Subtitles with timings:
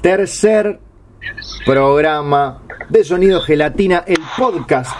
[0.00, 0.78] tercer
[1.64, 4.92] programa de Sonido Gelatina, el podcast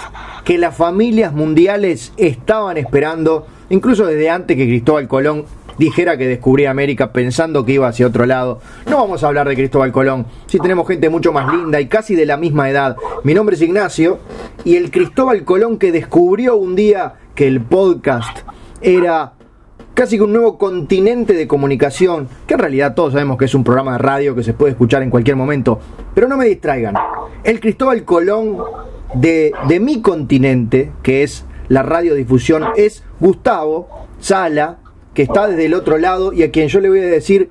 [0.44, 5.44] que las familias mundiales estaban esperando, incluso desde antes que Cristóbal Colón
[5.78, 8.60] dijera que descubría América pensando que iba hacia otro lado.
[8.88, 12.14] No vamos a hablar de Cristóbal Colón, si tenemos gente mucho más linda y casi
[12.14, 12.96] de la misma edad.
[13.24, 14.18] Mi nombre es Ignacio
[14.64, 18.38] y el Cristóbal Colón que descubrió un día que el podcast
[18.80, 19.35] era
[19.96, 23.64] casi que un nuevo continente de comunicación, que en realidad todos sabemos que es un
[23.64, 25.80] programa de radio que se puede escuchar en cualquier momento,
[26.14, 26.94] pero no me distraigan.
[27.42, 28.58] El Cristóbal Colón
[29.14, 33.88] de, de mi continente, que es la radiodifusión, es Gustavo
[34.20, 34.80] Sala,
[35.14, 37.48] que está desde el otro lado y a quien yo le voy a decir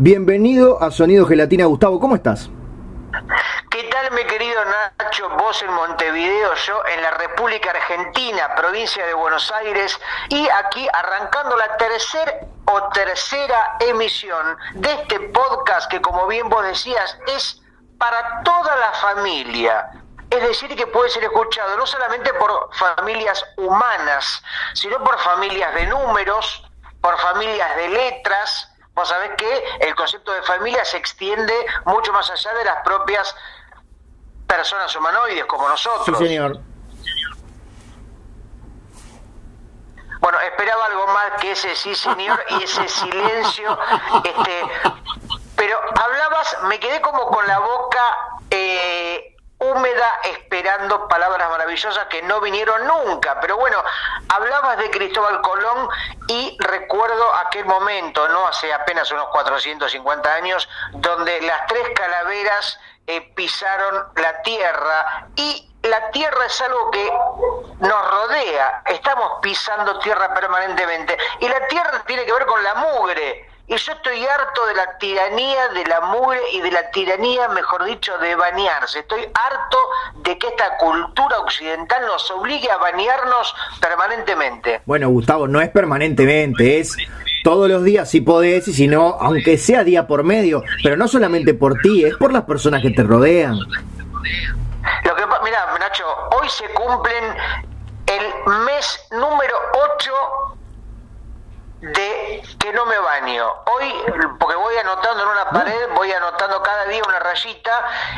[0.00, 1.66] bienvenido a Sonido Gelatina.
[1.66, 2.50] Gustavo, ¿cómo estás?
[3.70, 5.28] ¿Qué tal, mi querido Nacho?
[5.30, 9.98] Vos en Montevideo, yo en la República Argentina, provincia de Buenos Aires,
[10.28, 12.34] y aquí arrancando la tercera
[12.66, 17.60] o tercera emisión de este podcast que, como bien vos decías, es
[17.98, 19.90] para toda la familia.
[20.30, 24.42] Es decir, que puede ser escuchado no solamente por familias humanas,
[24.74, 26.62] sino por familias de números,
[27.00, 32.30] por familias de letras, Vos sabés que el concepto de familia se extiende mucho más
[32.30, 33.36] allá de las propias
[34.46, 36.16] personas humanoides como nosotros.
[36.18, 36.58] Sí, señor.
[40.18, 43.78] Bueno, esperaba algo más que ese sí, señor, y ese silencio.
[44.24, 44.62] Este,
[45.56, 48.02] pero hablabas, me quedé como con la boca
[48.50, 49.35] eh,
[49.70, 53.40] húmeda esperando palabras maravillosas que no vinieron nunca.
[53.40, 53.82] Pero bueno,
[54.28, 55.88] hablabas de Cristóbal Colón
[56.28, 58.46] y recuerdo aquel momento, ¿no?
[58.46, 66.10] Hace apenas unos 450 años, donde las tres calaveras eh, pisaron la tierra y la
[66.10, 67.12] tierra es algo que
[67.78, 73.48] nos rodea, estamos pisando tierra permanentemente y la tierra tiene que ver con la mugre
[73.68, 77.84] y yo estoy harto de la tiranía de la mugre y de la tiranía, mejor
[77.84, 79.00] dicho, de bañarse.
[79.00, 79.78] Estoy harto
[80.22, 84.82] de que esta cultura occidental nos obligue a bañarnos permanentemente.
[84.86, 86.96] Bueno, Gustavo, no es permanentemente, es
[87.42, 91.08] todos los días si podés y si no, aunque sea día por medio, pero no
[91.08, 93.56] solamente por ti, es por las personas que te rodean.
[95.04, 96.04] Lo que mira, Nacho,
[96.40, 97.24] hoy se cumplen
[98.06, 99.56] el mes número
[99.94, 100.12] 8
[101.80, 103.44] de que no me baño.
[103.66, 103.92] Hoy,
[104.38, 107.70] porque voy anotando en una pared, voy anotando cada día una rayita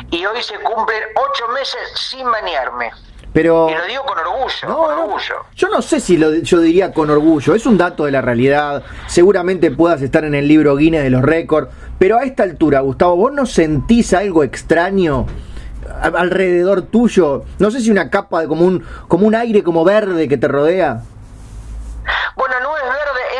[0.09, 2.91] y hoy se cumplen ocho meses sin bañarme.
[3.31, 5.35] Pero, y lo digo con orgullo, con orgullo.
[5.55, 8.83] Yo no sé si lo, yo diría con orgullo, es un dato de la realidad.
[9.07, 11.69] Seguramente puedas estar en el libro Guinness de los récords,
[11.99, 15.27] pero a esta altura, Gustavo, ¿vos no sentís algo extraño
[16.01, 17.43] alrededor tuyo?
[17.59, 20.47] No sé si una capa de como un, como un aire como verde que te
[20.47, 21.03] rodea.
[22.35, 23.37] Bueno, no es verde,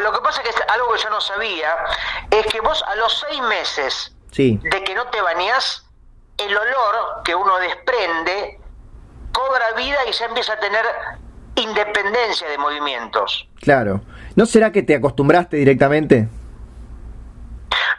[0.00, 1.76] Lo que pasa es que es algo que yo no sabía,
[2.30, 5.84] es que vos a los seis meses de que no te bañás,
[6.38, 8.60] el olor que uno desprende
[9.32, 10.84] cobra vida y ya empieza a tener
[11.54, 13.48] independencia de movimientos.
[13.60, 14.00] Claro.
[14.34, 16.28] ¿No será que te acostumbraste directamente?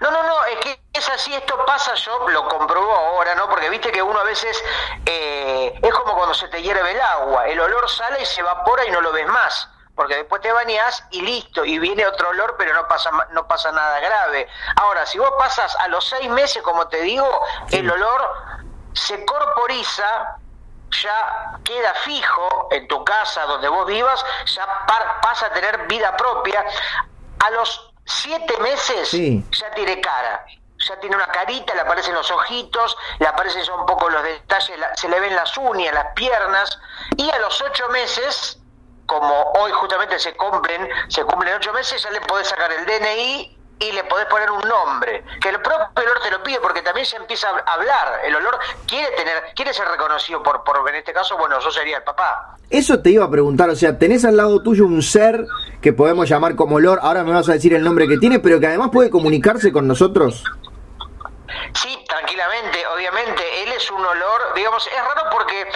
[0.01, 3.49] No, no, no, es que es así, esto pasa, yo lo compruebo ahora, ¿no?
[3.49, 4.63] Porque viste que uno a veces
[5.05, 8.85] eh, es como cuando se te hierve el agua, el olor sale y se evapora
[8.85, 12.55] y no lo ves más porque después te bañás y listo, y viene otro olor,
[12.55, 14.47] pero no pasa, no pasa nada grave.
[14.75, 17.27] Ahora, si vos pasas a los seis meses, como te digo,
[17.71, 18.31] el olor
[18.93, 20.37] se corporiza,
[21.01, 24.67] ya queda fijo en tu casa donde vos vivas, ya
[25.21, 26.63] pasa a tener vida propia.
[27.43, 30.45] A los siete meses ya tiene cara
[30.87, 34.77] ya tiene una carita, le aparecen los ojitos, le aparecen ya un poco los detalles,
[34.95, 36.79] se le ven las uñas, las piernas,
[37.17, 38.59] y a los ocho meses
[39.07, 43.57] como hoy justamente se cumplen, se cumplen ocho meses, ya le podés sacar el DNI
[43.79, 47.05] y le podés poner un nombre, que el propio olor te lo pide porque también
[47.05, 51.13] se empieza a hablar, el olor quiere tener, quiere ser reconocido por, por en este
[51.13, 52.57] caso, bueno, yo sería el papá.
[52.69, 55.45] Eso te iba a preguntar, o sea, tenés al lado tuyo un ser
[55.81, 58.59] que podemos llamar como olor, ahora me vas a decir el nombre que tiene, pero
[58.59, 60.43] que además puede comunicarse con nosotros.
[61.73, 65.67] Sí, tranquilamente, obviamente, él es un olor, digamos, es raro porque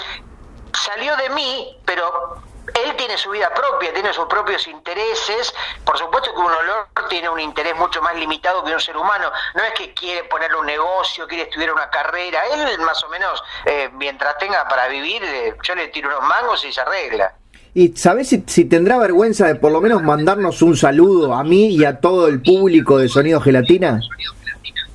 [0.73, 2.41] salió de mí, pero
[2.73, 5.53] él tiene su vida propia, tiene sus propios intereses.
[5.83, 9.31] Por supuesto que un olor tiene un interés mucho más limitado que un ser humano.
[9.55, 12.41] No es que quiere ponerle un negocio, quiere estudiar una carrera.
[12.53, 16.63] Él más o menos, eh, mientras tenga para vivir, eh, yo le tiro unos mangos
[16.65, 17.33] y se arregla.
[17.73, 21.67] ¿Y sabes si, si, tendrá vergüenza de por lo menos mandarnos un saludo a mí
[21.67, 24.01] y a todo el público de Sonido Gelatina?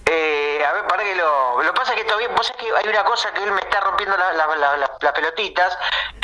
[0.04, 1.62] Eh, a ver, para que lo.
[1.62, 2.28] Lo que pasa es que todavía.
[2.36, 5.78] Vos sabés que hay una cosa que él me está rompiendo las pelotitas,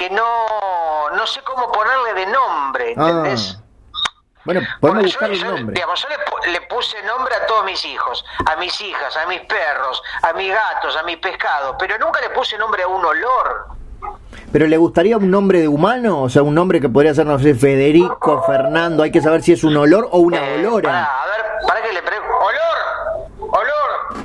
[0.08, 1.10] que no.
[1.16, 3.56] No sé cómo ponerle de nombre, ¿entendés?
[3.58, 3.62] Ah.
[4.44, 5.74] Bueno, podemos buscar yo, nombre.
[5.74, 9.40] digamos, yo le, le puse nombre a todos mis hijos, a mis hijas, a mis
[9.42, 13.66] perros, a mis gatos, a mis pescados, pero nunca le puse nombre a un olor.
[14.50, 17.38] Pero le gustaría un nombre de humano, o sea, un nombre que podría ser, no
[17.38, 21.04] sé, Federico, Fernando, hay que saber si es un olor o una Eh, olora.
[21.04, 22.34] a ver, para que le pregunto.
[22.34, 23.38] ¡Olor!
[23.38, 24.24] ¡Olor!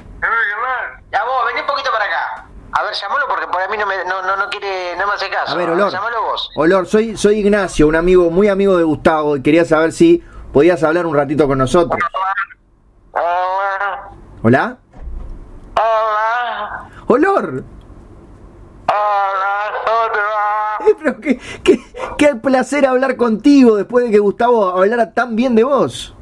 [1.12, 2.45] Ya vos, vení un poquito para acá.
[2.71, 5.13] A ver, llamalo porque por a mí no me, no, no, no quiere, no me
[5.13, 5.54] hace caso.
[5.54, 5.92] A ver, olor.
[5.92, 6.50] Llamalo vos.
[6.56, 10.24] Olor, soy, soy Ignacio, un amigo, muy amigo de Gustavo, y quería saber si
[10.54, 12.01] podías hablar un ratito con nosotros.
[13.12, 14.10] Hola.
[14.44, 14.78] ¿Hola?
[15.75, 16.89] Hola.
[17.07, 17.63] ¡Olor!
[18.89, 19.74] Hola.
[19.88, 20.80] Hola.
[21.00, 21.80] Pero qué, qué,
[22.18, 26.16] qué placer hablar contigo después de que Gustavo hablara tan bien de vos.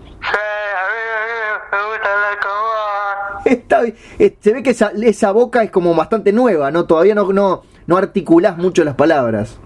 [0.00, 3.30] Sí, a mí, a mí me gusta hablar con vos.
[3.50, 6.84] Está se ve que esa, esa boca es como bastante nueva, ¿no?
[6.86, 9.58] Todavía no, no, no articulás mucho las palabras.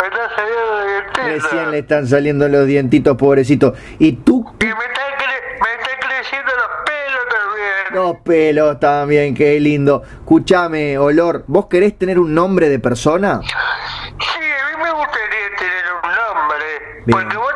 [0.00, 1.42] Me está saliendo los.
[1.42, 3.74] Recién le están saliendo los dientitos, pobrecito.
[3.98, 4.44] ¿Y tú?
[4.60, 4.84] Y me están
[5.18, 7.94] cre- me están creciendo los pelos también.
[7.94, 10.02] Los pelos también, qué lindo.
[10.20, 13.40] Escuchame, Olor, ¿vos querés tener un nombre de persona?
[13.42, 16.64] Sí, a mí me gustaría tener un nombre.
[17.06, 17.18] Bien.
[17.18, 17.49] Porque vos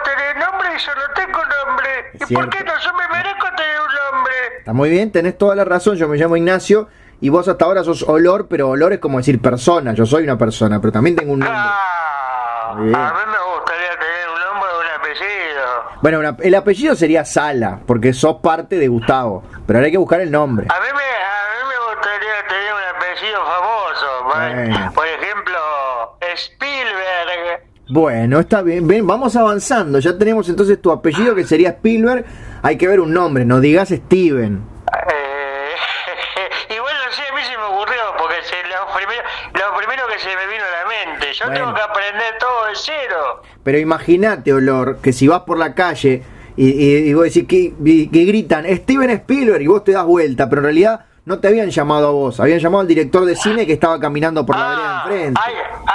[0.78, 2.10] yo no tengo nombre.
[2.14, 2.72] Es ¿Y por qué no?
[2.78, 4.32] Yo me merezco tener un nombre.
[4.58, 5.96] Está muy bien, tenés toda la razón.
[5.96, 6.88] Yo me llamo Ignacio
[7.20, 9.92] y vos hasta ahora sos Olor, pero Olor es como decir persona.
[9.94, 11.58] Yo soy una persona, pero también tengo un nombre.
[11.58, 16.00] Ah, a mí me gustaría tener un nombre o un apellido.
[16.02, 19.42] Bueno, una- el apellido sería Sala, porque sos parte de Gustavo.
[19.66, 20.66] Pero ahora hay que buscar el nombre.
[20.70, 24.94] A mí me, a mí me gustaría tener un apellido famoso.
[24.94, 27.73] Por ejemplo, Spielberg.
[27.88, 28.86] Bueno, está bien.
[28.88, 29.98] Ven, vamos avanzando.
[29.98, 32.24] Ya tenemos entonces tu apellido que sería Spielberg.
[32.62, 34.62] Hay que ver un nombre, no digas Steven.
[35.08, 39.22] Eh, igual no sé, a mí se me ocurrió, porque se, lo, primero,
[39.52, 41.32] lo primero que se me vino a la mente.
[41.34, 41.60] Yo Bueno.
[41.60, 43.42] tengo que aprender todo de cero.
[43.62, 46.22] Pero imagínate, Olor, que si vas por la calle
[46.56, 50.04] y, y, y vos decís que, y- que gritan Steven Spielberg y vos te das
[50.06, 53.34] vuelta, pero en realidad no te habían llamado a vos, habían llamado al director de
[53.34, 55.40] cine que estaba caminando por la vereda Ah, enfrente.
[55.42, 55.54] hay,
[55.86, 55.93] hay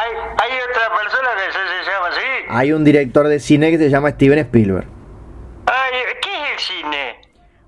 [2.50, 4.88] Hay un director de cine que se llama Steven Spielberg.
[5.68, 5.92] Ay,
[6.22, 7.16] ¿Qué es el cine?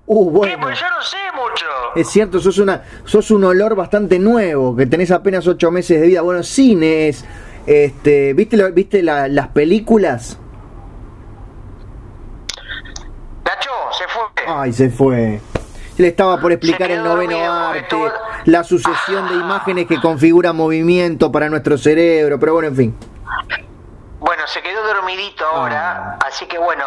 [0.06, 0.38] Uh, ¿Qué?
[0.38, 0.58] bueno.
[0.66, 1.66] Pues yo no sé mucho.
[1.94, 6.06] Es cierto, sos una, sos un olor bastante nuevo, que tenés apenas ocho meses de
[6.08, 6.20] vida.
[6.22, 7.24] Bueno, cine es,
[7.66, 10.38] este, ¿viste, lo- viste la- las películas?
[13.44, 14.22] Nacho, se fue.
[14.46, 15.40] Ay, se fue.
[15.98, 17.96] Le estaba por explicar el noveno dormido, arte,
[18.46, 22.94] la sucesión de imágenes que configura movimiento para nuestro cerebro, pero bueno, en fin.
[24.22, 26.18] Bueno, se quedó dormidito ahora, Ah.
[26.26, 26.84] así que bueno,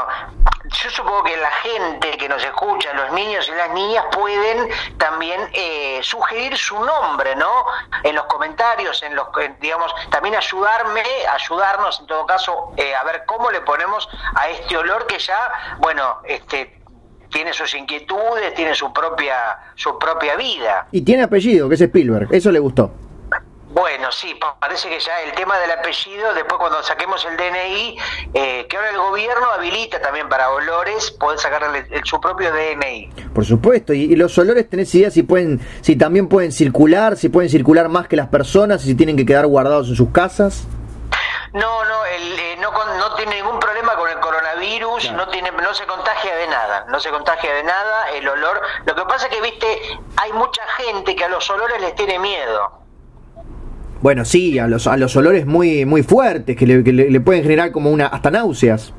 [0.63, 5.41] yo supongo que la gente que nos escucha, los niños y las niñas, pueden también
[5.51, 7.65] eh, sugerir su nombre, ¿no?
[8.03, 13.03] En los comentarios, en los, en, digamos, también ayudarme, ayudarnos en todo caso, eh, a
[13.03, 16.81] ver cómo le ponemos a este olor que ya, bueno, este
[17.31, 20.87] tiene sus inquietudes, tiene su propia, su propia vida.
[20.91, 22.91] Y tiene apellido, que es Spielberg, eso le gustó.
[23.75, 27.97] Bueno, sí, pa- parece que ya el tema del apellido, después cuando saquemos el DNI,
[28.33, 33.09] eh, que ahora el gobierno habilita también para olores, poder sacarle el- su propio DNI.
[33.33, 37.27] Por supuesto, y, y los olores tenés idea si pueden, si también pueden circular, si
[37.27, 40.63] pueden circular más que las personas, si tienen que quedar guardados en sus casas.
[41.51, 45.17] No, no, el, eh, no, con- no tiene ningún problema con el coronavirus, Claro.
[45.17, 48.61] no tiene, no se contagia de nada, no se contagia de nada, el olor.
[48.85, 49.67] Lo que pasa que, viste,
[50.15, 52.84] hay mucha gente que a los olores les tiene miedo.
[54.05, 57.19] Bueno, sí, a los, a los olores muy, muy fuertes, que, le, que le- le
[57.21, 58.93] pueden generar como una, hasta náuseas.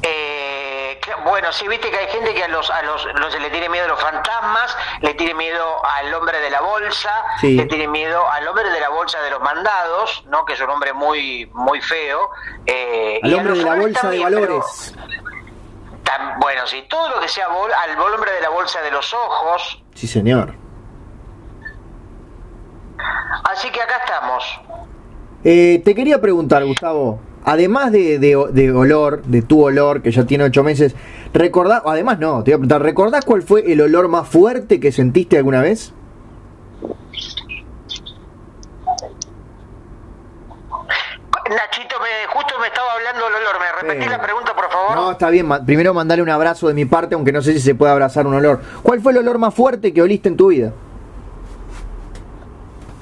[0.00, 3.68] Eh, bueno, sí, viste que hay gente que a los, a los, los- le tiene
[3.68, 7.56] miedo a los fantasmas, le tiene miedo al hombre de la bolsa, Sí.
[7.56, 10.44] le tiene miedo al hombre de la bolsa de los mandados, ¿no?
[10.44, 12.30] Que es un hombre muy, muy feo.
[12.64, 14.94] eh, Al y hombre de la bolsa de pero valores.
[16.38, 19.82] bueno, sí, todo lo que sea bol- al hombre de la bolsa de los ojos.
[19.96, 20.54] Sí, señor.
[23.52, 24.44] Así que acá estamos.
[25.44, 30.24] Eh, te quería preguntar, Gustavo, además de, de- de olor, de tu olor, que ya
[30.26, 30.94] tiene ocho meses,
[31.32, 34.92] ¿recordás, además no, te iba a preguntar, ¿recordás cuál fue el olor más fuerte que
[34.92, 35.92] sentiste alguna vez?
[41.48, 43.56] Nachito, me, justo me estaba hablando el olor.
[43.58, 44.94] ¿Me repetís la pregunta, por favor?
[44.94, 47.60] No, está bien, ma- primero mandale un abrazo de mi parte, aunque no sé si
[47.60, 48.60] se puede abrazar un olor.
[48.82, 50.72] ¿Cuál fue el olor más fuerte que oliste en tu vida?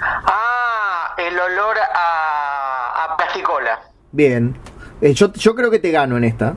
[0.00, 3.80] Ah, el olor a, a plasticola.
[4.18, 4.58] Bien.
[5.00, 6.56] Eh, yo, yo creo que te gano en esta.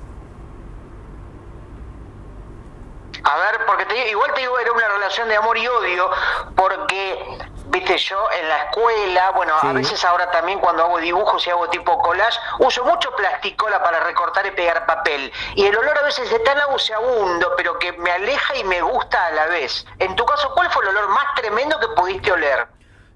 [3.24, 6.10] A ver, porque te- igual te digo, era una relación de amor y odio,
[6.56, 7.38] porque
[7.68, 11.70] viste yo en la escuela, bueno, a veces ahora también cuando hago dibujos y hago
[11.70, 15.32] tipo collage, uso mucho plasticola para recortar y pegar papel.
[15.53, 19.24] Y el olor a veces es tan nauseabundo, pero que me aleja y me gusta
[19.27, 19.86] a la vez.
[20.00, 22.68] En tu caso, ¿cuál fue el olor más tremendo que pudiste oler?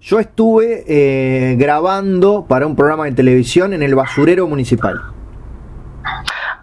[0.01, 5.01] Yo estuve eh, grabando para un programa de televisión en el basurero municipal.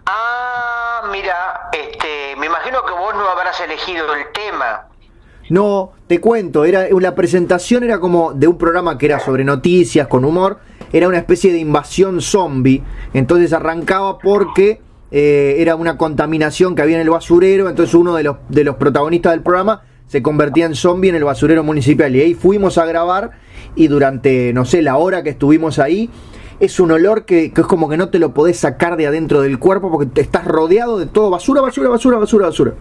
[0.05, 4.87] Ah, mira, este, me imagino que vos no habrás elegido el tema.
[5.49, 10.07] No, te cuento, era la presentación era como de un programa que era sobre noticias
[10.07, 10.59] con humor,
[10.93, 12.81] era una especie de invasión zombie,
[13.13, 14.79] entonces arrancaba porque
[15.11, 18.77] eh, era una contaminación que había en el basurero, entonces uno de los, de los
[18.77, 19.81] protagonistas del programa
[20.13, 23.31] se convertía en zombie en el basurero municipal y ahí fuimos a grabar
[23.73, 26.07] y durante, no sé, la hora que estuvimos ahí,
[26.59, 29.57] es un olor que, es como que no te lo podés sacar de adentro del
[29.57, 32.73] cuerpo porque te estás rodeado de todo basura, basura, basura, basura, basura.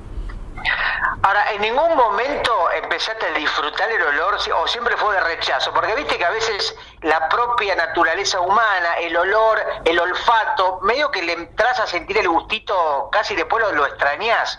[1.22, 5.72] Ahora, ¿en ningún momento empezaste a disfrutar el olor o siempre fue de rechazo?
[5.72, 11.22] Porque viste que a veces la propia naturaleza humana, el olor, el olfato, medio que
[11.22, 14.58] le entras a sentir el gustito, casi después lo, lo extrañas.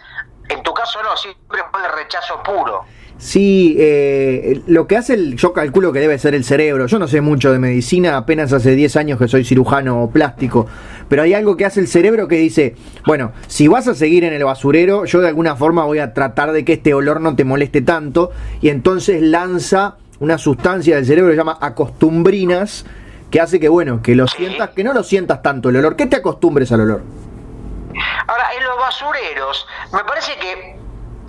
[0.50, 2.83] En tu caso no, siempre fue de rechazo puro.
[3.17, 6.88] Sí, eh, lo que hace el, yo calculo que debe ser el cerebro.
[6.88, 10.67] Yo no sé mucho de medicina, apenas hace 10 años que soy cirujano plástico,
[11.07, 14.33] pero hay algo que hace el cerebro que dice, bueno, si vas a seguir en
[14.33, 17.45] el basurero, yo de alguna forma voy a tratar de que este olor no te
[17.45, 18.31] moleste tanto
[18.62, 22.85] y entonces lanza una sustancia del cerebro que se llama acostumbrinas
[23.33, 26.05] que hace que bueno, que lo sientas, que no lo sientas tanto el olor, que
[26.05, 27.01] te acostumbres al olor.
[28.27, 30.77] Ahora, en los basureros, me parece que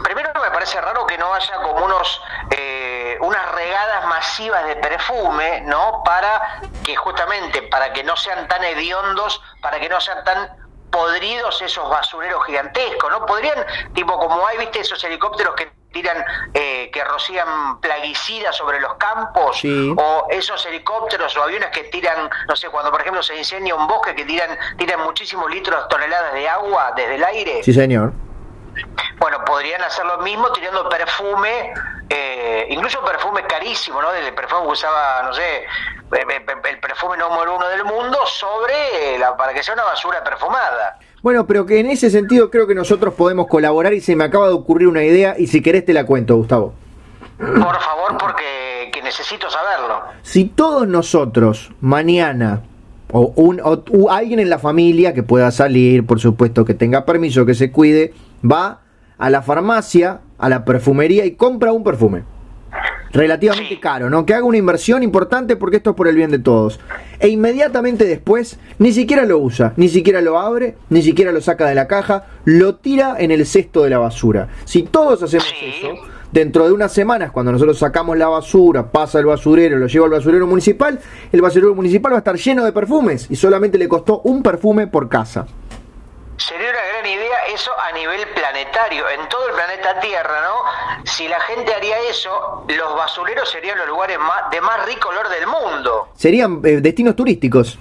[0.02, 5.62] primero me parece raro que no haya como unos eh, unas regadas masivas de perfume,
[5.62, 6.02] ¿no?
[6.04, 10.50] Para que justamente, para que no sean tan hediondos, para que no sean tan
[10.90, 13.25] podridos esos basureros gigantescos, ¿no?
[13.25, 16.23] Podrían, tipo como hay, viste, esos helicópteros que tiran,
[16.53, 22.57] eh, que rocían plaguicidas sobre los campos, o esos helicópteros o aviones que tiran, no
[22.57, 26.47] sé, cuando por ejemplo se incendia un bosque, que tiran, tiran muchísimos litros, toneladas de
[26.47, 27.63] agua desde el aire.
[27.63, 28.13] Sí, señor.
[29.19, 31.73] Bueno, podrían hacer lo mismo tirando perfume,
[32.11, 34.13] eh, incluso perfume carísimo, ¿no?
[34.13, 35.67] El perfume que usaba, no sé, eh,
[36.13, 40.99] eh, el perfume número uno del mundo sobre la, para que sea una basura perfumada.
[41.25, 44.47] Bueno, pero que en ese sentido creo que nosotros podemos colaborar y se me acaba
[44.49, 46.75] de ocurrir una idea y si querés te la cuento, Gustavo.
[47.38, 50.02] Por favor, porque que necesito saberlo.
[50.21, 52.61] Si todos nosotros mañana
[53.11, 57.47] o, un, o alguien en la familia que pueda salir, por supuesto que tenga permiso,
[57.47, 58.12] que se cuide,
[58.45, 58.83] va
[59.16, 62.25] a la farmacia, a la perfumería y compra un perfume.
[63.14, 64.26] Relativamente caro, ¿no?
[64.26, 66.80] Que haga una inversión importante porque esto es por el bien de todos.
[67.21, 71.66] E inmediatamente después ni siquiera lo usa, ni siquiera lo abre, ni siquiera lo saca
[71.66, 74.49] de la caja, lo tira en el cesto de la basura.
[74.64, 75.94] Si todos hacemos eso,
[76.33, 80.11] dentro de unas semanas, cuando nosotros sacamos la basura, pasa el basurero, lo lleva al
[80.11, 80.99] basurero municipal,
[81.30, 84.88] el basurero municipal va a estar lleno de perfumes y solamente le costó un perfume
[84.88, 85.47] por casa.
[86.37, 91.05] Sería una gran idea eso a nivel planetario, en todo el planeta Tierra, ¿no?
[91.05, 95.29] Si la gente haría eso, los basureros serían los lugares más, de más rico olor
[95.29, 96.09] del mundo.
[96.15, 97.79] Serían eh, destinos turísticos.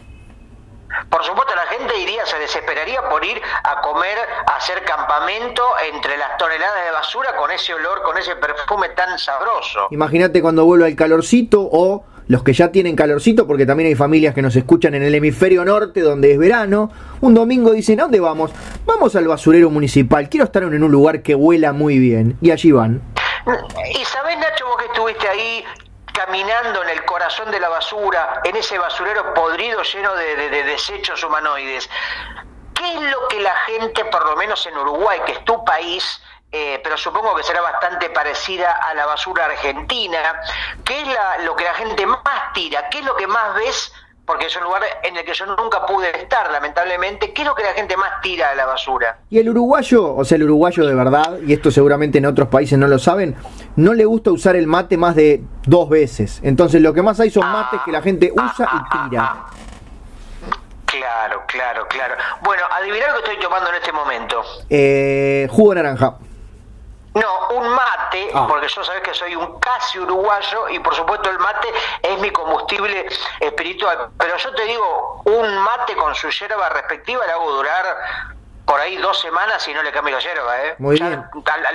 [1.10, 6.18] Por supuesto, la gente iría, se desesperaría por ir a comer, a hacer campamento entre
[6.18, 9.88] las toneladas de basura con ese olor, con ese perfume tan sabroso.
[9.92, 14.34] Imagínate cuando vuelva el calorcito o los que ya tienen calorcito, porque también hay familias
[14.34, 18.20] que nos escuchan en el hemisferio norte donde es verano, un domingo dicen, ¿a dónde
[18.20, 18.52] vamos?
[18.86, 22.72] Vamos al basurero municipal, quiero estar en un lugar que huela muy bien, y allí
[22.72, 23.02] van.
[23.46, 25.64] ¿Y sabés, Nacho, vos que estuviste ahí
[26.14, 31.24] caminando en el corazón de la basura, en ese basurero podrido lleno de, de desechos
[31.24, 31.90] humanoides?
[32.74, 36.22] ¿Qué es lo que la gente, por lo menos en Uruguay, que es tu país,
[36.56, 40.20] eh, pero supongo que será bastante parecida a la basura argentina.
[40.86, 41.08] ¿Qué es
[41.44, 42.90] lo que la gente más tira?
[42.90, 43.92] ¿Qué es lo que más ves?
[44.24, 47.34] Porque es un lugar en el que yo nunca pude estar, lamentablemente.
[47.34, 49.18] ¿Qué es lo que la gente más tira a la basura?
[49.32, 52.78] Y el uruguayo, o sea, el uruguayo de verdad, y esto seguramente en otros países
[52.78, 53.36] no lo saben,
[53.76, 56.40] no le gusta usar el mate más de dos veces.
[56.44, 59.46] Entonces lo que más hay son mates que la gente usa y tira.
[60.86, 62.14] Claro, claro, claro.
[62.44, 64.44] Bueno, adivinar lo que estoy tomando en este momento.
[64.70, 66.18] Eh, jugo de naranja.
[67.16, 68.46] No, un mate, ah.
[68.48, 71.68] porque yo sabes que soy un casi uruguayo y por supuesto el mate
[72.02, 73.08] es mi combustible
[73.40, 74.10] espiritual.
[74.18, 77.86] Pero yo te digo, un mate con su yerba respectiva le hago durar
[78.66, 80.66] por ahí dos semanas y no le cambio la yerba.
[80.66, 80.76] ¿eh?
[80.80, 81.24] Muy bien.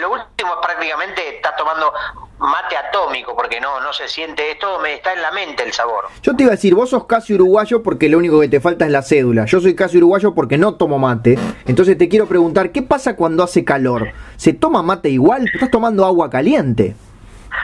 [0.00, 1.92] lo último es prácticamente está tomando
[2.38, 6.06] mate atómico, porque no, no se siente, esto me está en la mente el sabor.
[6.22, 8.84] Yo te iba a decir, vos sos casi uruguayo porque lo único que te falta
[8.86, 9.44] es la cédula.
[9.46, 11.38] Yo soy casi uruguayo porque no tomo mate.
[11.66, 14.12] Entonces te quiero preguntar, ¿qué pasa cuando hace calor?
[14.38, 15.50] ¿Se toma mate igual?
[15.52, 16.94] ¿Estás tomando agua caliente?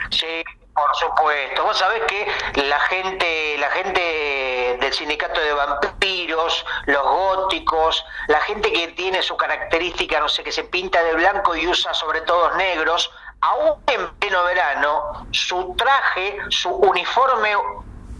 [0.09, 7.01] Sí, Por supuesto, vos sabés que la gente, la gente del sindicato de vampiros, los
[7.01, 11.65] góticos, la gente que tiene su característica, no sé, que se pinta de blanco y
[11.65, 17.53] usa sobre todo negros, aún en pleno verano, su traje, su uniforme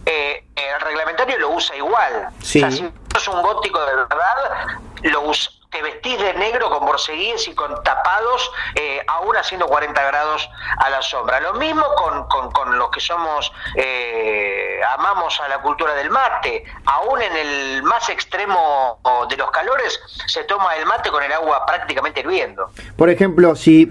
[0.06, 2.28] eh, eh reglamentario lo usa igual.
[2.40, 2.64] Sí.
[2.64, 5.32] O sea, si sos un gótico de verdad, lo
[5.70, 10.48] te vestís de negro con borceguíes y con tapados, eh, aún haciendo 40 grados
[10.78, 11.40] a la sombra.
[11.40, 16.64] Lo mismo con, con, con los que somos, eh, amamos a la cultura del mate,
[16.86, 21.66] aún en el más extremo de los calores, se toma el mate con el agua
[21.66, 22.70] prácticamente hirviendo.
[22.96, 23.90] Por ejemplo, si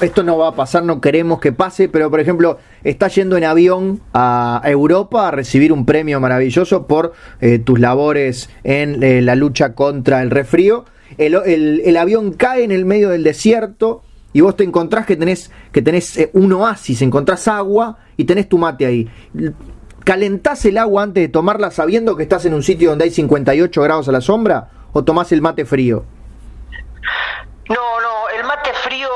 [0.00, 3.44] esto no va a pasar, no queremos que pase, pero por ejemplo, estás yendo en
[3.44, 9.34] avión a Europa a recibir un premio maravilloso por eh, tus labores en eh, la
[9.34, 10.84] lucha contra el resfrío
[11.18, 15.16] el, el, el, avión cae en el medio del desierto y vos te encontrás que
[15.16, 19.10] tenés, que tenés eh, un oasis, encontrás agua y tenés tu mate ahí.
[20.04, 23.82] ¿Calentás el agua antes de tomarla sabiendo que estás en un sitio donde hay 58
[23.82, 26.04] grados a la sombra o tomás el mate frío?
[27.68, 29.08] No, no, el mate frío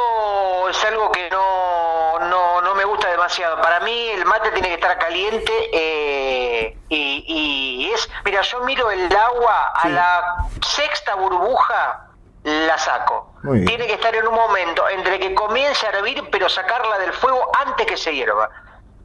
[0.76, 3.61] es algo que no, no, no me gusta demasiado.
[3.61, 8.90] Para mí el mate tiene que estar caliente eh, y, y, es, mira, yo miro
[8.90, 12.09] el agua a la sexta burbuja,
[12.43, 13.35] la saco.
[13.66, 17.50] Tiene que estar en un momento entre que comience a hervir, pero sacarla del fuego
[17.64, 18.49] antes que se hierva.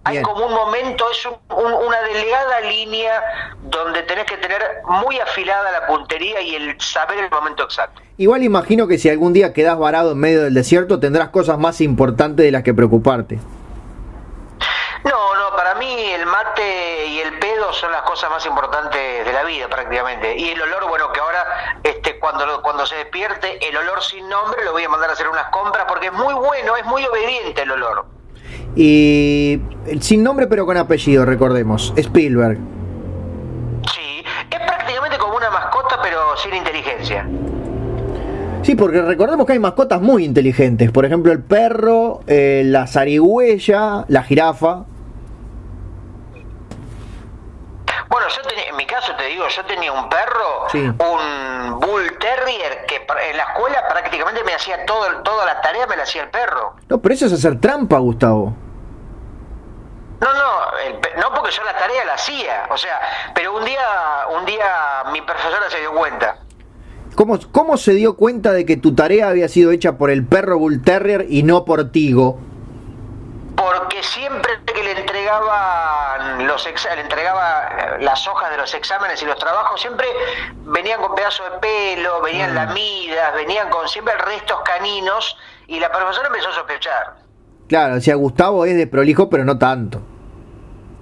[0.09, 0.23] Hay Bien.
[0.23, 3.21] como un momento, es un, un, una delgada línea
[3.61, 8.01] donde tenés que tener muy afilada la puntería y el saber el momento exacto.
[8.17, 11.79] Igual imagino que si algún día quedás varado en medio del desierto tendrás cosas más
[11.79, 13.39] importantes de las que preocuparte.
[15.03, 19.31] No, no, para mí el mate y el pedo son las cosas más importantes de
[19.31, 20.35] la vida prácticamente.
[20.35, 24.65] Y el olor, bueno, que ahora este cuando cuando se despierte, el olor sin nombre
[24.65, 27.61] lo voy a mandar a hacer unas compras porque es muy bueno, es muy obediente
[27.61, 28.18] el olor.
[28.75, 29.59] Y
[29.99, 32.57] sin nombre pero con apellido, recordemos, Spielberg.
[33.93, 37.27] Sí, es prácticamente como una mascota pero sin inteligencia.
[38.61, 40.91] Sí, porque recordemos que hay mascotas muy inteligentes.
[40.91, 44.85] Por ejemplo, el perro, eh, la zarigüeya, la jirafa.
[48.09, 50.79] Bueno, yo tenía, en mi caso te digo, yo tenía un perro, sí.
[50.79, 55.95] un Bull Terrier, que en la escuela prácticamente me hacía todo, toda la tarea, me
[55.95, 56.75] la hacía el perro.
[56.87, 58.53] No, pero eso es hacer trampa, Gustavo.
[60.21, 62.99] No, no, el, no porque yo la tarea la hacía, o sea,
[63.33, 63.79] pero un día,
[64.37, 66.39] un día mi profesora se dio cuenta.
[67.15, 70.57] ¿Cómo, ¿Cómo se dio cuenta de que tu tarea había sido hecha por el perro
[70.57, 72.39] Bull Terrier y no por Tigo?
[73.59, 79.37] Porque siempre que le entregaban los le entregaba las hojas de los exámenes y los
[79.37, 80.07] trabajos, siempre
[80.63, 82.55] venían con pedazos de pelo, venían mm.
[82.55, 87.15] lamidas, venían con siempre restos caninos y la profesora empezó a sospechar.
[87.67, 90.01] Claro, o sea, Gustavo es de prolijo, pero no tanto.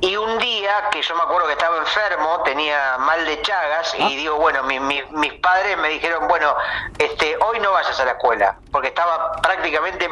[0.01, 4.09] Y un día que yo me acuerdo que estaba enfermo, tenía mal de Chagas, ¿Ah?
[4.09, 6.55] y digo, bueno, mi, mi, mis padres me dijeron, bueno,
[6.99, 10.07] este, hoy no vayas a la escuela, porque estaba prácticamente,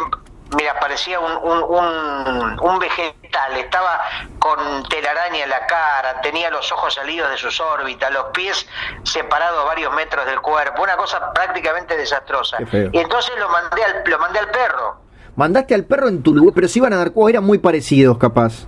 [0.56, 4.02] mira, parecía un, un, un, un vegetal, estaba
[4.40, 8.68] con telaraña en la cara, tenía los ojos salidos de sus órbitas, los pies
[9.04, 12.58] separados varios metros del cuerpo, una cosa prácticamente desastrosa.
[12.92, 15.02] Y entonces lo mandé al, lo mandé al perro.
[15.36, 18.18] Mandaste al perro en tu lugar, pero si iban a dar cuenta, eran muy parecidos,
[18.18, 18.68] capaz.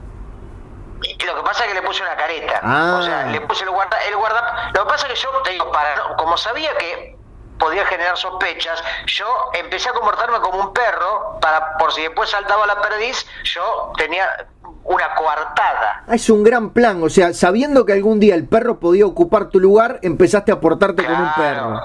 [1.25, 2.59] Lo que pasa es que le puse una careta.
[2.63, 2.97] Ah.
[2.99, 4.71] O sea, le puse el guarda, el guarda.
[4.73, 7.16] Lo que pasa es que yo te digo, para, como sabía que
[7.59, 12.65] podía generar sospechas, yo empecé a comportarme como un perro para por si después saltaba
[12.67, 14.47] la perdiz, yo tenía
[14.83, 16.03] una coartada.
[16.07, 19.49] Ah, es un gran plan, o sea, sabiendo que algún día el perro podía ocupar
[19.49, 21.15] tu lugar, empezaste a portarte claro.
[21.15, 21.81] como un perro.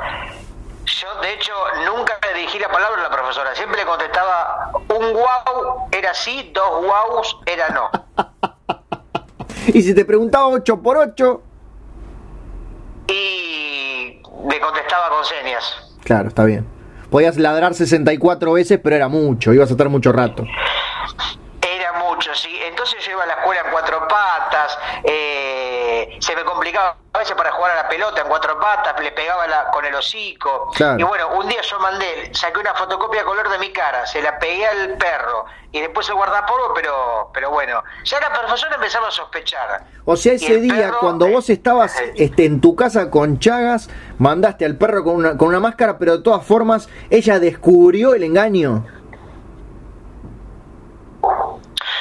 [0.84, 1.52] Yo, de hecho,
[1.86, 6.50] nunca le dirigí la palabra a la profesora, siempre le contestaba un guau era sí,
[6.54, 7.90] dos guaus era no.
[9.68, 11.42] Y si te preguntaba 8 por 8
[13.06, 13.81] Y
[14.44, 15.94] me contestaba con señas.
[16.04, 16.66] Claro, está bien.
[17.10, 20.44] Podías ladrar 64 veces, pero era mucho, ibas a estar mucho rato.
[21.60, 22.50] Era mucho, sí.
[22.66, 27.52] Entonces yo iba a la escuela en cuatro patas, eh, se me complicaba veces para
[27.52, 30.70] jugar a la pelota en cuatro patas, le pegaba la, con el hocico.
[30.74, 30.98] Claro.
[30.98, 34.38] Y bueno, un día yo mandé, saqué una fotocopia color de mi cara, se la
[34.38, 39.10] pegué al perro y después el guardapolvo, pero, pero bueno, ya la profesora empezaba a
[39.10, 39.84] sospechar.
[40.04, 44.64] O sea, ese día, perro, cuando vos estabas este, en tu casa con Chagas, mandaste
[44.64, 48.84] al perro con una, con una máscara, pero de todas formas, ella descubrió el engaño.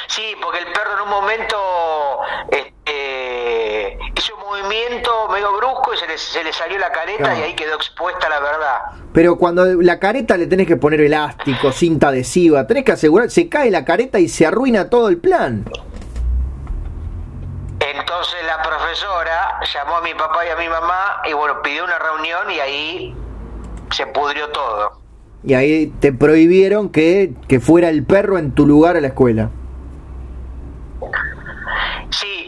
[0.08, 1.56] Sí, porque el perro en un momento
[2.50, 2.71] este,
[4.52, 8.28] movimiento medio brusco y se le, se le salió la careta y ahí quedó expuesta
[8.28, 8.78] la verdad.
[9.12, 13.48] Pero cuando la careta le tenés que poner elástico, cinta adhesiva, tenés que asegurar, se
[13.48, 15.64] cae la careta y se arruina todo el plan.
[17.80, 21.98] Entonces la profesora llamó a mi papá y a mi mamá y bueno, pidió una
[21.98, 23.16] reunión y ahí
[23.90, 25.00] se pudrió todo.
[25.44, 29.50] Y ahí te prohibieron que, que fuera el perro en tu lugar a la escuela.
[32.10, 32.41] Sí,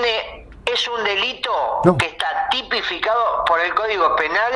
[0.00, 1.50] tiene, es un delito
[1.84, 1.96] No.
[1.96, 4.52] que está tipificado por el Código Penal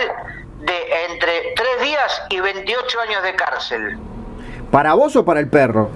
[0.60, 3.98] de entre 3 días y 28 años de cárcel.
[4.70, 5.90] ¿Para vos o para el perro?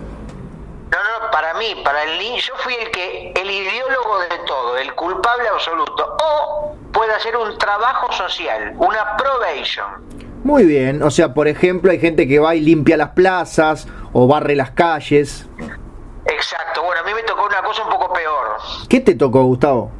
[0.90, 4.78] No, no, para mí, para el niño, yo fui el que, el ideólogo de todo,
[4.78, 6.16] el culpable absoluto.
[6.22, 9.87] O puede hacer un trabajo social, una probation.
[10.44, 14.26] Muy bien, o sea, por ejemplo, hay gente que va y limpia las plazas o
[14.26, 15.46] barre las calles.
[16.26, 18.59] Exacto, bueno, a mí me tocó una cosa un poco peor.
[18.88, 19.90] ¿Qué te tocó, Gustavo?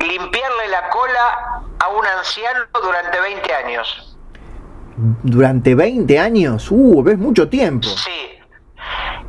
[0.00, 4.16] Limpiarle la cola a un anciano durante 20 años.
[4.96, 6.68] ¿Durante 20 años?
[6.70, 7.88] Uh, ves mucho tiempo.
[7.88, 8.38] Sí.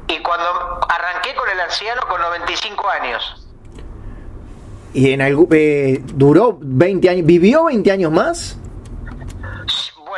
[0.07, 0.45] Y cuando
[0.89, 3.47] arranqué con el anciano con 95 años.
[4.93, 7.25] ¿Y en algún, eh, duró 20 años?
[7.25, 8.57] ¿Vivió 20 años más?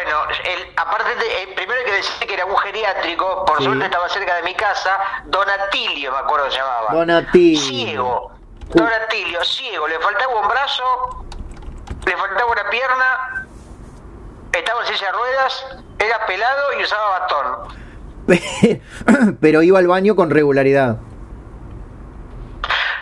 [0.07, 3.65] Bueno, el, aparte de, eh, primero hay que decir que era un geriátrico, por Sí.
[3.65, 6.93] suerte estaba cerca de mi casa, Donatilio me acuerdo que se llamaba.
[6.93, 7.59] Donatilio.
[7.61, 8.31] Ciego.
[8.69, 8.77] Uh.
[8.77, 11.25] Donatilio, ciego, le faltaba un brazo,
[12.05, 13.47] le faltaba una pierna,
[14.53, 15.65] estaba en silla de ruedas,
[15.99, 17.77] era pelado y usaba bastón.
[19.41, 20.97] Pero iba al baño con regularidad.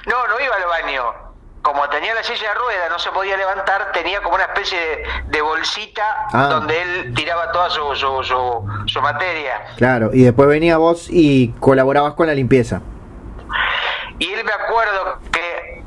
[0.07, 1.24] No, no iba al baño.
[1.65, 5.03] Como tenía la silla de ruedas, no se podía levantar, tenía como una especie de,
[5.25, 6.45] de bolsita Ah.
[6.47, 9.65] donde él tiraba toda su, su, su, su materia.
[9.75, 12.81] Claro, y después venía vos y colaborabas con la limpieza.
[14.19, 15.83] Y él me acuerdo que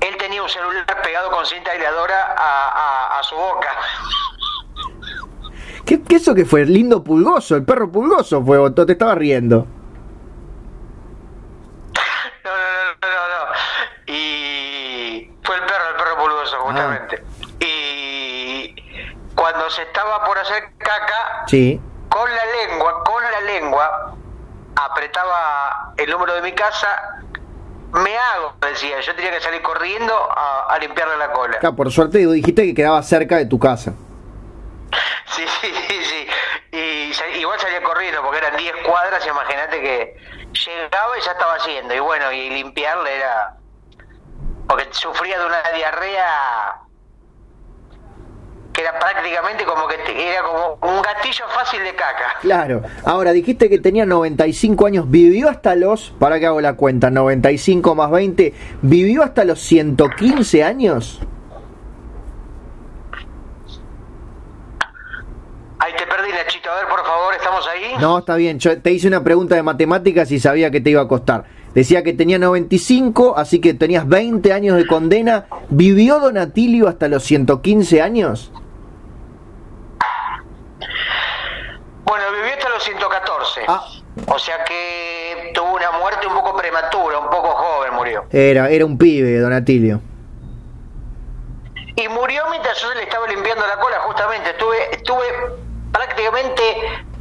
[0.00, 2.68] él tenía un celular pegado con cinta aisladora a,
[3.16, 3.68] a, a su boca.
[5.84, 6.64] ¿Qué, qué eso que fue?
[6.66, 9.66] Lindo pulgoso, el perro pulgoso fue, te estaba riendo.
[12.44, 12.56] No, no,
[13.02, 14.14] no, no, no.
[14.14, 17.24] Y fue el perro, el perro pulgoso, justamente.
[17.60, 18.74] Y
[19.34, 21.80] cuando se estaba por hacer caca, Sí.
[22.08, 24.14] con la lengua, con la lengua,
[24.76, 27.20] apretaba el número de mi casa,
[27.92, 31.58] me hago, decía, yo tenía que salir corriendo a, a limpiarle la cola.
[31.58, 33.92] Claro, por suerte dijiste que quedaba cerca de tu casa.
[35.26, 36.28] Sí, sí, sí, sí.
[36.72, 40.16] Y igual salía corriendo porque eran 10 cuadras, imagínate que
[40.66, 41.94] llegaba y ya estaba haciendo.
[41.94, 43.56] Y bueno, y limpiarle era...
[44.68, 46.74] Porque sufría de una diarrea
[48.74, 52.34] que era prácticamente como que te- era como un gatillo fácil de caca.
[52.40, 52.82] Claro.
[53.04, 55.08] Ahora, dijiste que tenía 95 años.
[55.08, 60.64] ¿Vivió hasta los, para que hago la cuenta, 95 más 20, ¿vivió hasta los 115
[60.64, 61.20] años?
[65.78, 66.70] Ahí te perdí, Nachito.
[66.70, 67.92] A ver, por favor, ¿estamos ahí?
[68.00, 68.58] No, está bien.
[68.58, 71.44] Yo te hice una pregunta de matemáticas y sabía que te iba a costar.
[71.74, 75.46] Decía que tenía 95, así que tenías 20 años de condena.
[75.68, 78.50] ¿Vivió Donatilio hasta los 115 años?
[82.04, 82.88] Bueno, vivió hasta los
[83.54, 83.64] 114.
[83.68, 83.84] Ah.
[84.32, 88.24] O sea que tuvo una muerte un poco prematura, un poco joven murió.
[88.30, 90.00] Era, era un pibe, Donatilio.
[91.96, 94.50] Y murió mientras yo le estaba limpiando la cola, justamente.
[94.50, 95.24] Estuve, estuve
[95.92, 96.62] prácticamente.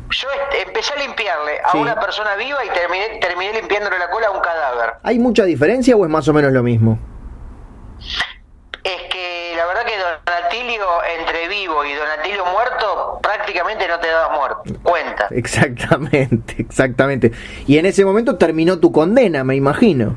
[0.10, 0.28] Yo
[0.66, 1.78] empecé a limpiarle a Sí.
[1.80, 4.94] una persona viva y terminé, terminé limpiándole la cola a un cadáver.
[5.04, 7.00] ¿Hay mucha diferencia o es más o menos lo mismo?
[8.84, 10.86] Es que la verdad que Donatilio
[11.20, 14.64] entre vivo y Donatilio muerto prácticamente no te das muerto.
[14.84, 15.28] Cuenta.
[15.32, 17.32] Exactamente, exactamente.
[17.68, 20.16] Y en ese momento terminó tu condena, me imagino.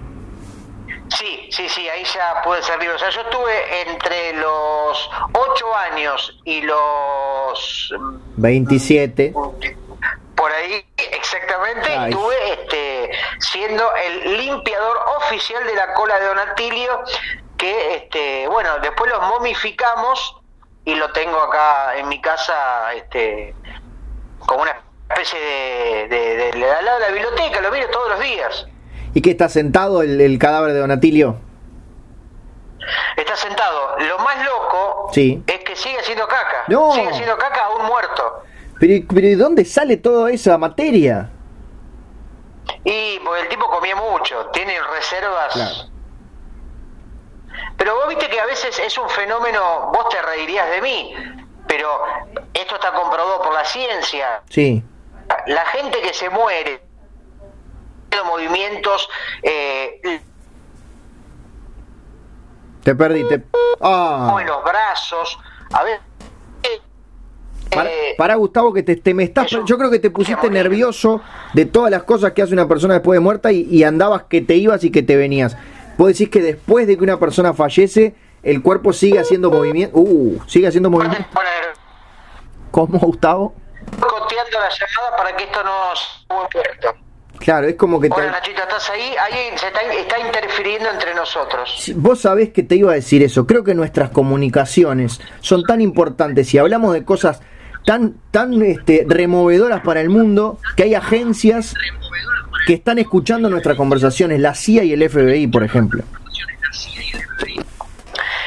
[1.09, 2.97] Sí, sí, sí, ahí ya pude ser libre.
[2.97, 7.95] O sea, yo estuve entre los 8 años y los
[8.37, 9.33] 27.
[10.37, 12.11] por ahí exactamente Ay.
[12.11, 17.05] estuve este siendo el limpiador oficial de la cola de Donatilio
[17.57, 20.37] que este bueno después los momificamos
[20.85, 23.55] y lo tengo acá en mi casa este
[24.41, 24.77] como una
[25.11, 28.67] especie de, de, de- de- al lado de la biblioteca lo miro todos los días
[29.15, 31.37] ¿Y qué está sentado el, el cadáver de Donatilio?
[33.17, 35.43] está sentado lo más loco Sí.
[35.47, 36.93] es que sigue haciendo caca No.
[36.93, 38.43] sigue haciendo caca aún muerto
[38.79, 41.31] Pero, pero ¿de dónde sale toda esa materia?
[42.85, 45.53] Y porque el tipo comía mucho, tiene reservas.
[45.55, 45.75] Claro.
[47.77, 51.15] Pero vos viste que a veces es un fenómeno, vos te reirías de mí,
[51.67, 51.89] pero
[52.55, 54.43] esto está comprobado por la ciencia.
[54.49, 54.83] Sí.
[55.47, 56.81] La gente que se muere,
[58.25, 59.09] movimientos,
[59.43, 60.21] eh,
[62.83, 63.27] Te perdí.
[63.29, 63.43] Te...
[63.81, 64.37] Ah.
[64.41, 65.39] en los brazos,
[65.73, 66.01] a ver,
[66.63, 69.51] eh, para, Gustavo, que te, me estás.
[69.51, 71.21] Yo creo que te pusiste nervioso
[71.53, 74.55] de todas las cosas que hace una persona después de muerta y, andabas que te
[74.55, 75.57] ibas y que te venías.
[75.97, 79.99] Vos decís que después de que una persona fallece, el cuerpo sigue haciendo movimiento.
[79.99, 81.27] Uh, sigue haciendo movimiento.
[82.71, 83.55] ¿Cómo, Gustavo?
[83.99, 87.07] Coteando la llamada para que esto no se
[87.39, 88.09] Claro, es como que...
[88.11, 89.15] Hola Nachito, ¿estás ahí?
[89.23, 91.93] Alguien se está, está, interfiriendo entre nosotros.
[91.97, 93.47] Vos sabés que te iba a decir eso.
[93.47, 97.41] Creo que nuestras comunicaciones son tan importantes y hablamos de cosas
[97.85, 101.75] tan, tan este, removedoras para el mundo que hay agencias
[102.67, 106.03] que están escuchando nuestras conversaciones, la CIA y el FBI, por ejemplo.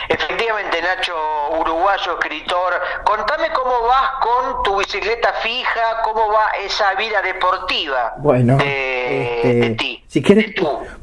[0.10, 1.14] Efectivamente, Nacho,
[1.62, 2.74] uruguayo, escritor,
[3.06, 9.76] contame cómo vas con tu bicicleta fija, cómo va esa vida deportiva bueno, de, este,
[9.76, 10.04] ti.
[10.08, 10.54] Si querés,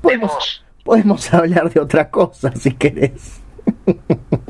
[0.02, 3.40] podemos, podemos hablar de otra cosa, si querés.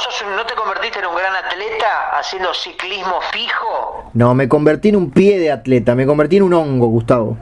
[0.00, 4.10] No, sos, no te convertiste en un gran atleta haciendo ciclismo fijo.
[4.14, 7.36] No, me convertí en un pie de atleta, me convertí en un hongo, Gustavo.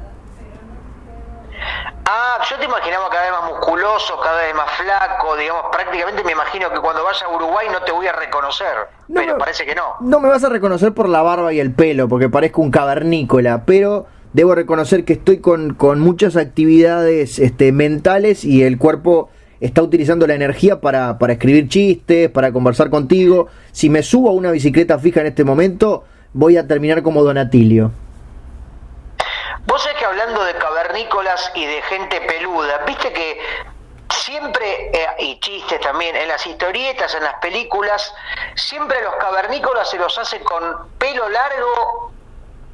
[2.05, 6.33] Ah, yo te imaginaba cada vez más musculoso, cada vez más flaco, digamos, prácticamente me
[6.33, 8.75] imagino que cuando vaya a Uruguay no te voy a reconocer,
[9.15, 9.95] pero parece que no.
[10.01, 13.63] No me vas a reconocer por la barba y el pelo, porque parezco un cavernícola,
[13.67, 19.83] pero debo reconocer que estoy con, con muchas actividades este, mentales y el cuerpo está
[19.83, 23.49] utilizando la energía para, para escribir chistes, para conversar contigo.
[23.73, 27.91] Si me subo a una bicicleta fija en este momento, voy a terminar como Donatilio.
[29.67, 33.39] Vos sabés que hablando de cavernícolas y de gente peluda, viste que
[34.13, 38.15] siempre, eh, y chistes también, en las historietas, en las películas,
[38.55, 42.13] siempre los cavernícolas se los hace con pelo largo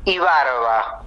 [0.04, 1.03] y barba.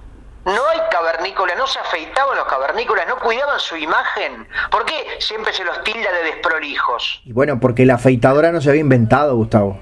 [0.48, 4.48] No hay cavernícolas, no se afeitaban los cavernícolas, no cuidaban su imagen.
[4.70, 7.20] ¿Por qué siempre se los tilda de desprolijos?
[7.26, 9.78] Y bueno, porque la afeitadora no se había inventado, Gustavo.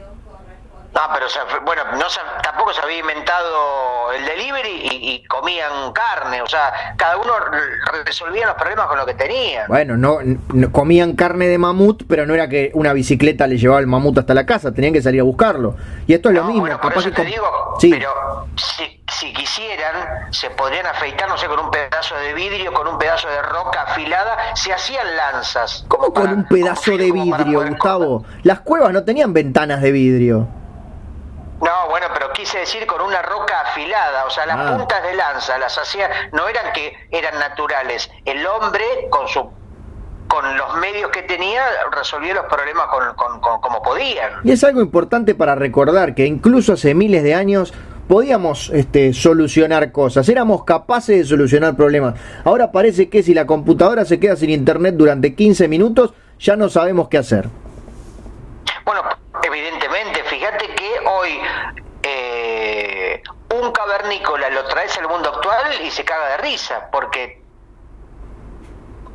[0.98, 1.26] Ah, pero
[1.64, 2.06] bueno, no
[2.42, 7.32] tampoco se había inventado el delivery y, comían carne, o sea, cada uno
[8.04, 9.66] resolvía los problemas con lo que tenía.
[9.68, 10.18] Bueno, no,
[10.72, 14.32] comían carne de mamut, pero no era que una bicicleta le llevaba el mamut hasta
[14.32, 15.76] la casa, tenían que salir a buscarlo.
[16.06, 16.60] Y esto es lo mismo.
[16.60, 21.58] Bueno, por eso te digo, pero si, si quisieran, se podrían afeitar, no sé, con
[21.58, 25.84] un pedazo de vidrio, con un pedazo de roca afilada, se hacían lanzas.
[25.88, 28.24] ¿Cómo con un pedazo de vidrio, Gustavo?
[28.44, 30.48] Las cuevas no tenían ventanas de vidrio.
[31.60, 34.76] No, bueno, pero quise decir con una roca afilada, o sea, las ah.
[34.76, 38.10] puntas de lanza las hacía, no eran que eran naturales.
[38.24, 39.50] El hombre con su
[40.28, 44.32] con los medios que tenía resolvía los problemas con, como podían.
[44.44, 47.72] Y es algo importante para recordar que incluso hace miles de años
[48.08, 52.14] podíamos este, solucionar cosas, éramos capaces de solucionar problemas.
[52.44, 56.68] Ahora parece que si la computadora se queda sin internet durante 15 minutos, ya no
[56.68, 57.48] sabemos qué hacer.
[58.84, 59.02] Bueno,
[59.42, 61.30] evidentemente, fíjate que hoy
[62.02, 63.22] eh,
[63.54, 67.40] un cavernícola lo traes al mundo actual y se caga de risa, porque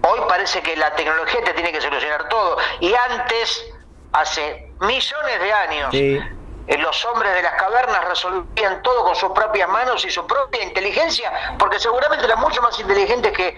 [0.01, 2.57] hoy parece que la tecnología te tiene que solucionar todo.
[2.79, 3.65] Y antes,
[4.11, 9.69] hace millones de años, eh, los hombres de las cavernas resolvían todo con sus propias
[9.69, 13.57] manos y su propia inteligencia, porque seguramente eran mucho más inteligentes que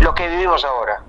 [0.00, 1.02] los que vivimos ahora.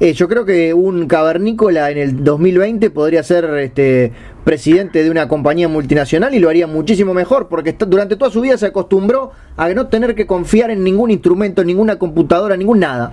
[0.00, 4.12] Eh, yo creo que un cavernícola en el 2020 podría ser este
[4.48, 8.56] presidente de una compañía multinacional y lo haría muchísimo mejor porque durante toda su vida
[8.56, 13.12] se acostumbró a no tener que confiar en ningún instrumento, ninguna computadora, ningún nada.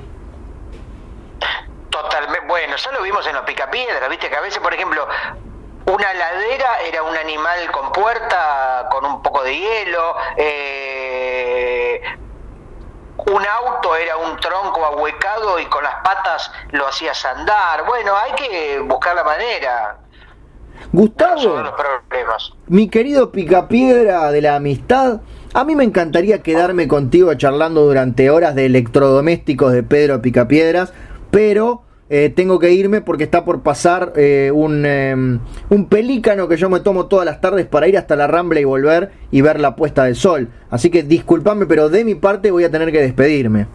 [1.89, 5.05] Totalmente, bueno, ya lo vimos en los picapiedras, viste que a veces, por ejemplo,
[5.87, 12.01] una ladera era un animal con puerta, con un poco de hielo, eh,
[13.17, 17.83] un auto era un tronco ahuecado y con las patas lo hacías andar.
[17.83, 19.97] Bueno, hay que buscar la manera.
[20.91, 21.63] Gustavo,
[22.67, 25.21] mi querido picapiedra de la amistad,
[25.53, 30.93] a mí me encantaría quedarme contigo charlando durante horas de electrodomésticos de Pedro Picapiedras,
[31.31, 36.55] pero eh, tengo que irme porque está por pasar eh, un, em, un pelícano que
[36.55, 39.59] yo me tomo todas las tardes para ir hasta la Rambla y volver y ver
[39.59, 40.49] la puesta del sol.
[40.69, 43.67] Así que discúlpame, pero de mi parte voy a tener que despedirme.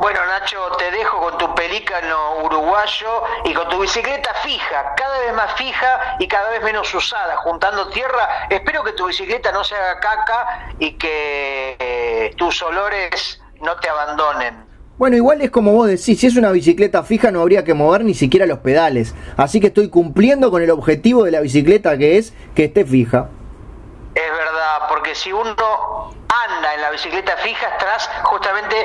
[0.00, 5.34] Bueno, Nacho, te dejo con tu pelícano uruguayo y con tu bicicleta fija, cada vez
[5.34, 8.46] más fija y cada vez menos usada, juntando tierra.
[8.48, 13.90] Espero que tu bicicleta no se haga caca y que eh, tus olores no te
[13.90, 14.64] abandonen.
[14.96, 18.02] Bueno, igual es como vos decís, si es una bicicleta fija no habría que mover
[18.02, 19.14] ni siquiera los pedales.
[19.36, 23.28] Así que estoy cumpliendo con el objetivo de la bicicleta que es que esté fija.
[24.14, 26.14] Es verdad, porque si uno
[26.48, 28.76] anda en la bicicleta fija, estás justamente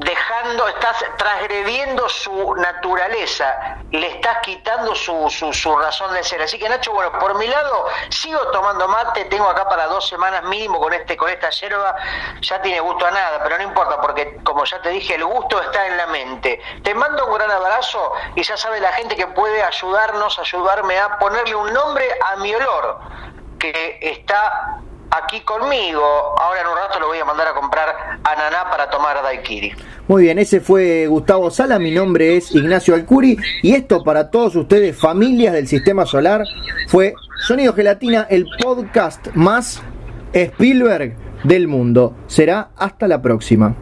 [0.00, 6.40] dejando, estás transgrediendo su naturaleza, le estás quitando su, su, razón de ser.
[6.40, 10.42] Así que Nacho, bueno, por mi lado, sigo tomando mate, tengo acá para dos semanas
[10.44, 11.94] mínimo con este, con esta yerba,
[12.40, 15.60] ya tiene gusto a nada, pero no importa, porque como ya te dije, el gusto
[15.60, 16.60] está en la mente.
[16.82, 21.18] Te mando un gran abrazo y ya sabe la gente que puede ayudarnos, ayudarme a
[21.18, 23.00] ponerle un nombre a mi olor,
[23.58, 26.02] que está aquí conmigo.
[26.38, 29.72] Ahora en un rato lo voy a mandar a comprar ananá para tomar daiquiri.
[30.08, 34.56] Muy bien, ese fue Gustavo Sala, mi nombre es Ignacio Alcuri y esto para todos
[34.56, 36.42] ustedes, familias del Sistema Solar,
[36.88, 37.14] fue
[37.46, 39.82] Sonido Gelatina, el podcast más
[40.32, 42.14] Spielberg del mundo.
[42.26, 43.76] Será hasta la próxima.